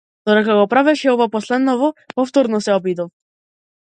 Додека 0.27 0.53
го 0.59 0.63
правеше 0.71 1.11
ова 1.11 1.27
последново, 1.35 1.91
повторно 2.15 2.61
се 2.69 2.75
обидов. 2.79 3.13